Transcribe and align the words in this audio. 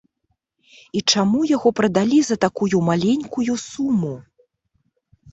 І 0.99 1.01
чаму 1.15 1.39
яго 1.49 1.69
прадалі 1.79 2.19
за 2.29 2.37
такую 2.45 2.77
маленькую 2.87 3.57
суму? 3.65 4.13